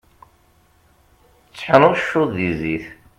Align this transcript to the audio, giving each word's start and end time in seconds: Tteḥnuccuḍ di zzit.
Tteḥnuccuḍ 1.49 2.29
di 2.37 2.51
zzit. 2.59 2.85